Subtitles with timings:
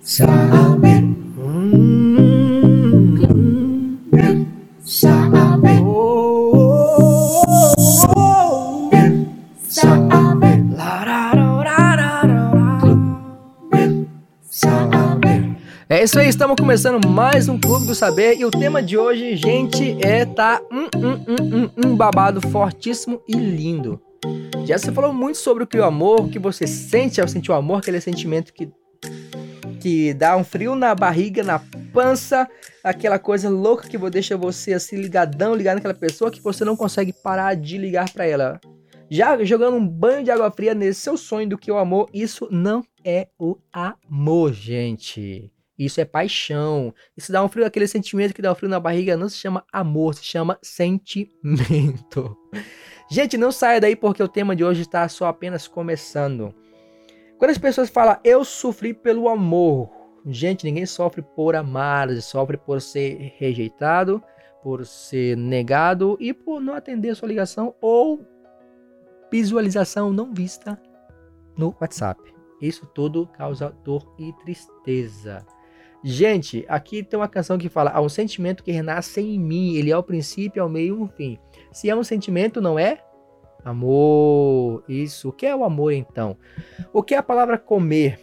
[0.00, 1.12] saber.
[15.88, 19.36] É isso aí, estamos começando mais um Clube do Saber e o tema de hoje,
[19.36, 21.12] gente, é tá um, um,
[21.62, 24.00] um, um, babado fortíssimo e lindo.
[24.64, 27.52] Já você falou muito sobre o que o amor, o que você sente ao sentir
[27.52, 28.68] o amor, aquele sentimento que
[29.82, 31.58] que dá um frio na barriga, na
[31.92, 32.48] pança,
[32.84, 37.12] aquela coisa louca que deixa você assim ligadão, ligado naquela pessoa que você não consegue
[37.12, 38.60] parar de ligar para ela.
[39.10, 42.46] Já jogando um banho de água fria nesse seu sonho do que o amor, isso
[42.48, 45.52] não é o amor, gente.
[45.76, 46.94] Isso é paixão.
[47.16, 49.64] Isso dá um frio, aquele sentimento que dá um frio na barriga não se chama
[49.72, 52.36] amor, se chama sentimento.
[53.10, 56.54] Gente, não saia daí porque o tema de hoje está só apenas começando.
[57.42, 59.90] Quando as pessoas falam, eu sofri pelo amor.
[60.24, 64.22] Gente, ninguém sofre por amar, sofre por ser rejeitado,
[64.62, 68.24] por ser negado e por não atender sua ligação ou
[69.28, 70.80] visualização não vista
[71.58, 72.32] no WhatsApp.
[72.60, 75.44] Isso tudo causa dor e tristeza.
[76.04, 79.90] Gente, aqui tem uma canção que fala: há um sentimento que renasce em mim, ele
[79.90, 81.36] é o princípio, é o meio e o fim.
[81.72, 83.02] Se é um sentimento, não é
[83.64, 85.28] Amor, isso.
[85.28, 86.36] O que é o amor então?
[86.92, 88.20] O que é a palavra comer?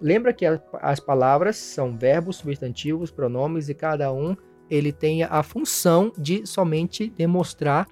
[0.00, 0.44] Lembra que
[0.80, 4.36] as palavras são verbos, substantivos, pronomes e cada um
[4.68, 7.86] ele tem a função de somente demonstrar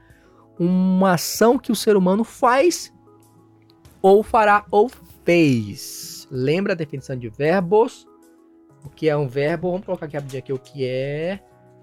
[0.59, 2.92] uma ação que o ser humano faz
[4.03, 4.91] ou fará ou
[5.25, 6.27] fez.
[6.31, 8.07] Lembra a definição de verbos?
[8.85, 9.70] O que é um verbo?
[9.70, 11.41] Vamos colocar aqui rapidinho aqui o que é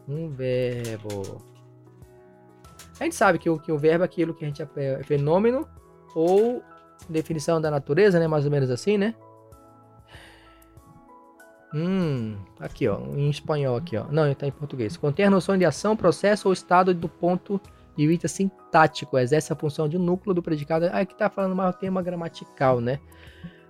[0.07, 1.56] um verbo.
[2.99, 5.03] A gente sabe que o, que o verbo é aquilo que a gente é, é
[5.03, 5.67] fenômeno
[6.15, 6.63] ou
[7.07, 8.27] definição da natureza, né?
[8.27, 9.13] Mais ou menos assim, né?
[11.73, 14.05] Hum, aqui ó, em espanhol aqui ó.
[14.09, 14.97] Não, está em português.
[14.97, 17.61] Contém a noção de ação, processo ou estado do ponto
[17.95, 19.17] de vista sintático.
[19.17, 20.85] Exerce a função de núcleo do predicado.
[20.85, 22.99] Ah, aqui tá falando mais o tema gramatical, né?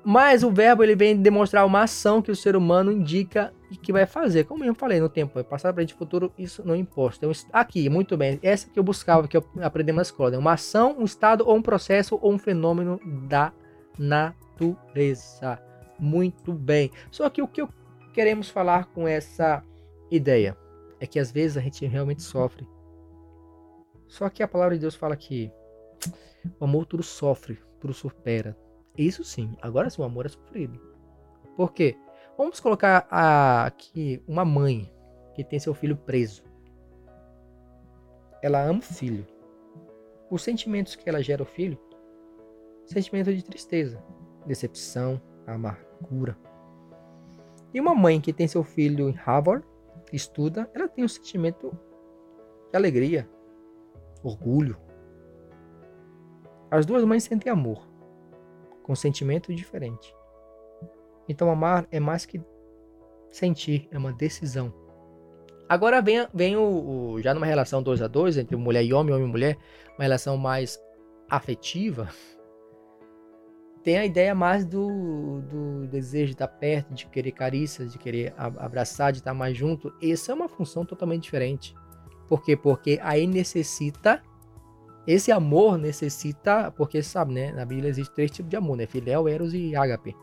[0.09, 3.91] Mas o verbo ele vem demonstrar uma ação que o ser humano indica e que
[3.91, 4.45] vai fazer.
[4.45, 7.17] Como eu falei no tempo, passado, presente e futuro, isso não importa.
[7.25, 10.33] Então, aqui, muito bem, essa que eu buscava, que eu aprendi na escola.
[10.33, 13.51] É uma ação, um estado ou um processo ou um fenômeno da
[13.99, 15.61] natureza.
[15.99, 16.89] Muito bem.
[17.11, 17.67] Só que o que
[18.13, 19.61] queremos falar com essa
[20.09, 20.55] ideia
[21.01, 22.65] é que às vezes a gente realmente sofre.
[24.07, 25.51] Só que a palavra de Deus fala que
[26.57, 28.57] o amor tudo sofre, tudo supera,
[29.05, 29.55] isso sim.
[29.61, 30.79] Agora sim, o amor é sofrido.
[31.55, 31.97] Por quê?
[32.37, 34.91] Vamos colocar aqui uma mãe
[35.33, 36.43] que tem seu filho preso.
[38.41, 39.25] Ela ama o filho.
[40.29, 41.79] Os sentimentos que ela gera ao filho,
[42.85, 44.03] sentimento de tristeza,
[44.45, 46.37] decepção, amargura.
[47.73, 49.65] E uma mãe que tem seu filho em Harvard,
[50.11, 51.71] estuda, ela tem um sentimento
[52.71, 53.29] de alegria,
[54.23, 54.77] orgulho.
[56.69, 57.96] As duas mães sentem amor
[58.87, 60.15] com sentimento diferente.
[61.27, 62.41] Então amar é mais que
[63.29, 64.73] sentir, é uma decisão.
[65.67, 69.13] Agora vem, vem o, o já numa relação 2 a 2 entre mulher e homem,
[69.13, 69.57] homem e mulher,
[69.97, 70.81] uma relação mais
[71.29, 72.07] afetiva,
[73.83, 78.33] tem a ideia mais do, do desejo de estar perto, de querer carícias, de querer
[78.37, 79.93] abraçar, de estar mais junto.
[80.01, 81.75] Essa é uma função totalmente diferente.
[82.29, 82.55] Por quê?
[82.55, 84.23] Porque aí necessita
[85.07, 87.53] esse amor necessita, porque sabe, né?
[87.53, 88.85] Na Bíblia existe três tipos de amor, né?
[88.85, 90.13] Filéu, Eros e Ágape.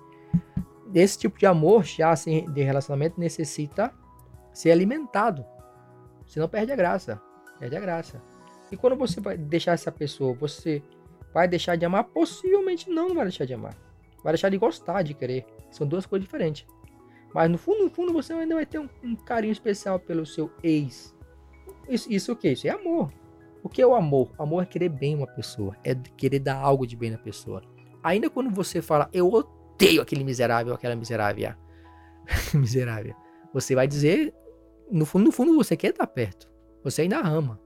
[0.95, 3.91] Esse tipo de amor, já assim, de relacionamento, necessita
[4.53, 5.43] ser alimentado.
[6.27, 7.21] Senão perde a graça.
[7.59, 8.23] Perde a graça.
[8.71, 10.83] E quando você vai deixar essa pessoa, você
[11.33, 12.05] vai deixar de amar?
[12.05, 13.75] Possivelmente não, vai deixar de amar.
[14.23, 15.47] Vai deixar de gostar, de querer.
[15.71, 16.67] São duas coisas diferentes.
[17.35, 20.53] Mas no fundo, no fundo, você ainda vai ter um, um carinho especial pelo seu
[20.63, 21.15] ex.
[21.89, 22.53] Isso, isso o que?
[22.53, 23.11] Isso é amor.
[23.65, 24.31] O que é o amor?
[24.37, 27.63] O amor é querer bem uma pessoa, é querer dar algo de bem na pessoa.
[28.03, 31.55] Ainda quando você fala, eu odeio aquele miserável, aquela miserável,
[32.53, 33.15] miserável,
[33.55, 34.35] você vai dizer,
[34.91, 36.47] no fundo, no fundo você quer estar perto.
[36.83, 37.59] Você ainda ama.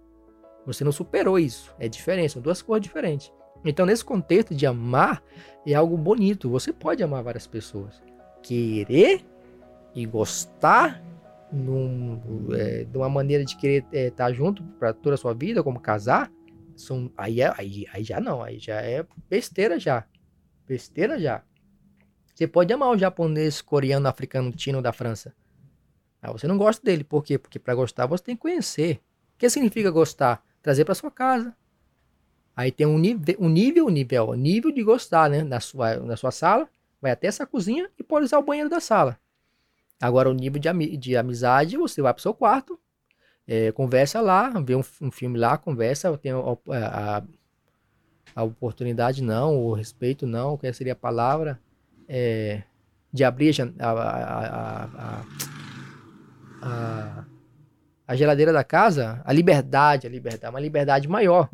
[0.65, 1.75] Você não superou isso.
[1.81, 3.33] É diferente, são duas coisas diferentes.
[3.65, 5.21] Então, nesse contexto de amar,
[5.67, 6.49] é algo bonito.
[6.49, 8.01] Você pode amar várias pessoas.
[8.41, 9.27] Querer
[9.95, 11.03] e gostar
[11.53, 15.35] num, é, de uma maneira de querer estar é, tá junto para toda a sua
[15.35, 16.31] vida, como casar,
[16.77, 20.05] são, aí, é, aí, aí já não, aí já é besteira já.
[20.67, 21.43] Besteira já.
[22.35, 25.35] Você pode amar o japonês, coreano, africano, tino da França.
[26.23, 27.03] Mas você não gosta dele.
[27.03, 27.39] Por quê?
[27.39, 29.01] Porque para gostar você tem que conhecer.
[29.35, 30.45] O que significa gostar?
[30.63, 31.55] Trazer para sua casa.
[32.55, 35.43] Aí tem um nível, um nível, nível, nível de gostar, né?
[35.43, 36.69] Na sua, na sua sala,
[37.01, 39.19] vai até essa cozinha e pode usar o banheiro da sala.
[40.01, 42.79] Agora, o nível de, de amizade, você vai pro seu quarto,
[43.47, 47.23] é, conversa lá, vê um, um, filme lá, conversa, tem a, a,
[48.37, 51.59] a, oportunidade não, o respeito não, que seria a palavra,
[52.07, 52.63] é,
[53.13, 55.25] de abrir a, a,
[56.63, 57.25] a,
[58.07, 61.49] a geladeira da casa, a liberdade, a liberdade, uma liberdade maior.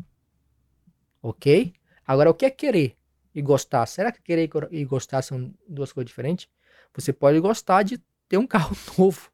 [1.21, 1.73] Ok?
[2.05, 2.95] Agora, o que é querer
[3.33, 3.85] e gostar?
[3.87, 6.47] Será que querer e gostar são duas coisas diferentes?
[6.93, 9.31] Você pode gostar de ter um carro novo.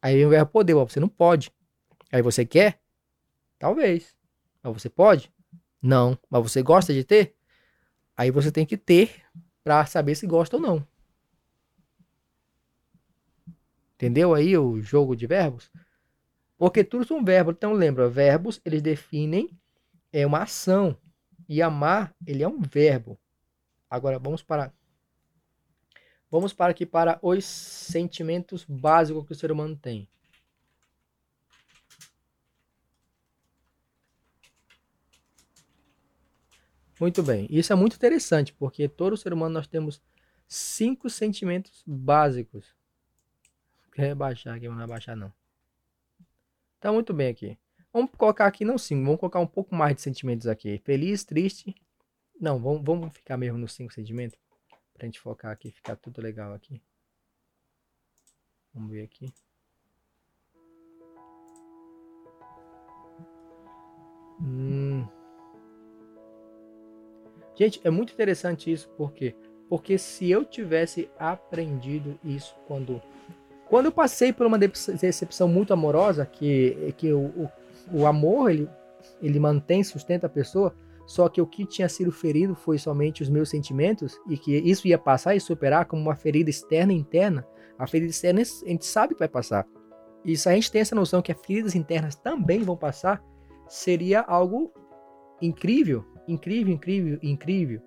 [0.00, 1.52] Aí o verbo poder, você não pode.
[2.10, 2.80] Aí você quer?
[3.58, 4.16] Talvez.
[4.62, 5.32] Mas você pode?
[5.80, 6.18] Não.
[6.28, 7.34] Mas você gosta de ter?
[8.16, 9.22] Aí você tem que ter
[9.62, 10.86] para saber se gosta ou não.
[13.94, 15.70] Entendeu aí o jogo de verbos?
[16.58, 17.54] Porque tudo são verbos.
[17.56, 19.56] Então lembra, verbos eles definem
[20.12, 20.96] é uma ação
[21.48, 23.18] e amar ele é um verbo.
[23.88, 24.72] Agora vamos para
[26.32, 30.08] vamos para aqui para os sentimentos básicos que o ser humano tem.
[36.98, 37.46] Muito bem.
[37.50, 40.00] Isso é muito interessante, porque todo ser humano nós temos
[40.48, 42.74] cinco sentimentos básicos.
[43.92, 45.30] Quer rebaixar aqui, vamos abaixar não.
[46.80, 47.58] Tá muito bem aqui.
[47.92, 50.78] Vamos colocar aqui, não cinco, vamos colocar um pouco mais de sentimentos aqui.
[50.78, 51.74] Feliz, triste.
[52.40, 54.38] Não, vamos, vamos ficar mesmo nos cinco sentimentos.
[54.94, 56.82] Pra gente focar aqui, ficar tudo legal aqui.
[58.74, 59.32] Vamos ver aqui.
[64.40, 65.06] Hum.
[67.54, 69.36] Gente, é muito interessante isso, por quê?
[69.68, 73.00] Porque se eu tivesse aprendido isso quando
[73.72, 77.50] quando eu passei por uma decepção muito amorosa, que, que o, o,
[77.90, 78.68] o amor ele,
[79.22, 80.74] ele mantém, sustenta a pessoa,
[81.06, 84.86] só que o que tinha sido ferido foi somente os meus sentimentos e que isso
[84.86, 87.46] ia passar e superar como uma ferida externa e interna.
[87.78, 89.66] A ferida externa a gente sabe que vai passar.
[90.24, 93.22] E se a gente tem essa noção que as feridas internas também vão passar,
[93.68, 94.72] seria algo
[95.40, 97.82] incrível, incrível, incrível, incrível.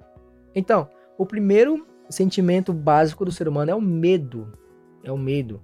[0.54, 4.52] Então, o primeiro sentimento básico do ser humano é o medo.
[5.04, 5.62] É o medo.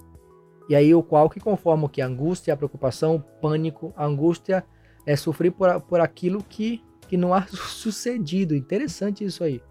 [0.69, 4.63] E aí o qual que conforma que a angústia, a preocupação, o pânico, a angústia
[5.05, 6.81] é sofrer por, por aquilo que,
[7.11, 8.55] que não há sucedido.
[8.55, 9.61] Interessante isso aí.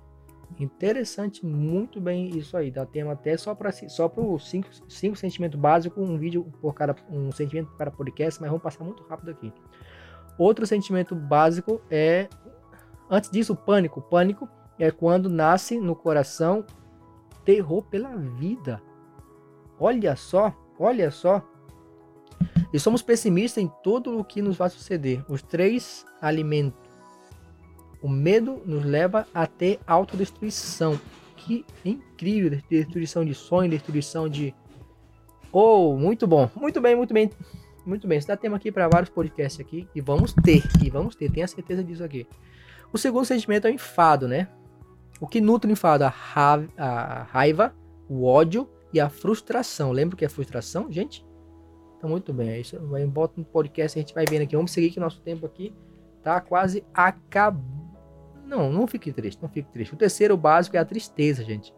[0.58, 2.70] Interessante, muito bem isso aí.
[2.70, 6.74] Dá tema até só para só para os cinco, cinco sentimentos básicos, um vídeo por
[6.74, 9.52] cada um sentimento para podcast, mas vamos passar muito rápido aqui.
[10.38, 12.28] Outro sentimento básico é
[13.08, 14.02] antes disso, o pânico.
[14.02, 14.48] Pânico
[14.78, 16.64] é quando nasce no coração
[17.44, 18.82] terror pela vida.
[19.78, 21.46] Olha só, Olha só.
[22.72, 25.22] E somos pessimistas em tudo o que nos vai suceder.
[25.28, 26.89] Os três alimentos.
[28.02, 30.98] O medo nos leva a ter autodestruição.
[31.36, 32.60] Que incrível!
[32.68, 34.54] Destruição de sonho, destruição de.
[35.52, 36.48] Oh, muito bom.
[36.54, 37.30] Muito bem, muito bem.
[37.84, 38.18] Muito bem.
[38.18, 39.88] Isso dá tema aqui para vários podcasts aqui.
[39.94, 40.62] E vamos ter.
[40.82, 41.30] E vamos ter.
[41.30, 42.26] Tenha certeza disso aqui.
[42.92, 44.48] O segundo sentimento é o enfado, né?
[45.20, 46.04] O que nutre o enfado?
[46.04, 47.74] A, ra a raiva,
[48.08, 49.92] o ódio e a frustração.
[49.92, 51.24] Lembra o que é frustração, gente?
[51.96, 52.50] Então, muito bem.
[52.50, 52.78] É isso.
[52.86, 54.56] Vai bota no podcast, a gente vai vendo aqui.
[54.56, 55.74] Vamos seguir que nosso tempo aqui
[56.22, 57.89] tá quase acabando.
[58.50, 59.94] Não, não fique triste, não fique triste.
[59.94, 61.72] O terceiro básico é a tristeza, gente.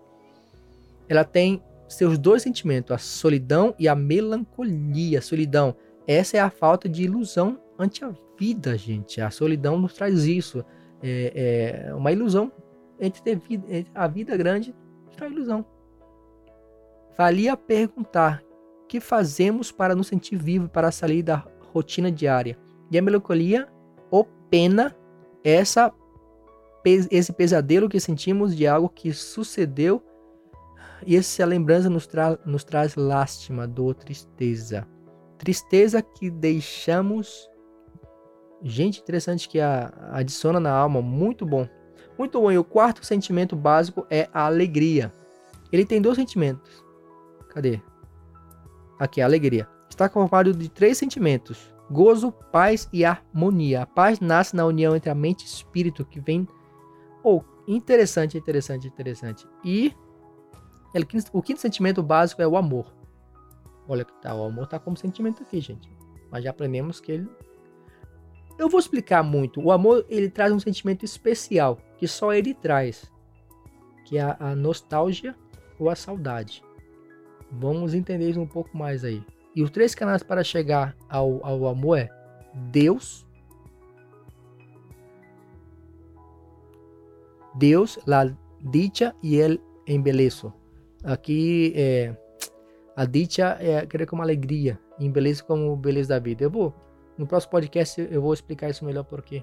[1.07, 5.19] Ela tem seus dois sentimentos, a solidão e a melancolia.
[5.19, 5.77] A solidão,
[6.07, 9.21] essa é a falta de ilusão ante a vida, gente.
[9.21, 10.65] A solidão nos traz isso.
[11.03, 12.51] É, é uma ilusão
[12.99, 14.75] entre, ter vida, entre a vida grande
[15.15, 15.67] traz ilusão.
[17.19, 18.43] Valia perguntar:
[18.89, 22.59] que fazemos para nos sentir vivos, para sair da rotina diária?
[22.91, 23.69] E a melancolia
[24.11, 24.97] ou pena,
[25.45, 25.93] essa,
[26.85, 30.03] esse pesadelo que sentimos de algo que sucedeu,
[31.07, 34.87] e essa lembrança nos, tra nos traz lástima, dor, tristeza.
[35.37, 37.49] Tristeza que deixamos.
[38.63, 41.69] Gente, interessante que a, adiciona na alma, muito bom.
[42.17, 42.53] Muito bom.
[42.53, 45.13] E o quarto sentimento básico é a alegria.
[45.73, 46.83] Ele tem dois sentimentos
[47.53, 47.83] Cadê?
[48.99, 49.69] Aqui, alegria.
[49.91, 53.83] Está formado de três sentimentos: gozo, paz e harmonia.
[53.83, 56.49] A paz nasce na união entre a mente e espírito, que vem.
[57.25, 59.47] Oh, interessante, interessante, interessante.
[59.65, 59.95] E
[61.33, 62.93] o quinto sentimento básico é o amor.
[63.89, 65.89] Olha que tá, o amor tá como sentimento aqui, gente.
[66.31, 67.29] Mas já aprendemos que ele.
[68.59, 69.61] Eu vou explicar muito.
[69.61, 73.11] O amor ele traz um sentimento especial que só ele traz,
[74.05, 75.35] que é a nostalgia
[75.79, 76.63] ou a saudade.
[77.51, 79.23] Vamos entender isso um pouco mais aí.
[79.55, 82.09] E os três canais para chegar ao, ao amor é
[82.55, 83.27] Deus,
[87.55, 90.53] Deus, la dicha e el embeleço.
[91.05, 92.17] Aqui é
[92.95, 96.45] a dicha é querer como alegria, embeleço como beleza da vida.
[96.45, 96.75] Eu vou
[97.17, 99.43] no próximo podcast eu vou explicar isso melhor porque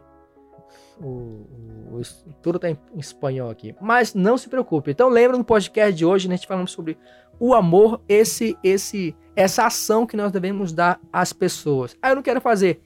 [1.00, 3.76] o, o, o tudo está em, em, espanhol aqui.
[3.82, 4.92] Mas não se preocupe.
[4.92, 6.98] Então lembra no podcast de hoje, né, a gente falando sobre
[7.40, 11.96] o amor, esse esse essa ação que nós devemos dar às pessoas.
[12.02, 12.82] Ah, eu não quero fazer.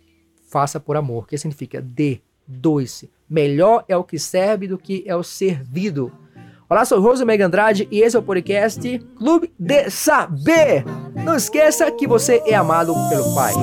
[0.50, 3.12] Faça por amor, que significa dê, doe-se.
[3.34, 6.12] Melhor é o que serve do que é o servido.
[6.70, 10.86] Olá, sou Rosa Mega Andrade e esse é o podcast Clube de Saber.
[11.16, 13.54] Não esqueça que você é amado pelo Pai.